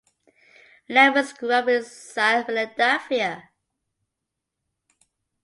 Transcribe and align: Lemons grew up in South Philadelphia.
Lemons 0.89 1.31
grew 1.31 1.51
up 1.51 1.67
in 1.67 1.83
South 1.83 2.47
Philadelphia. 2.47 3.51